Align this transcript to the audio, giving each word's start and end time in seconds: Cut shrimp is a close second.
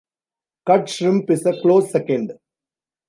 Cut 0.65 0.89
shrimp 0.89 1.29
is 1.29 1.45
a 1.45 1.61
close 1.61 1.91
second. 1.91 2.33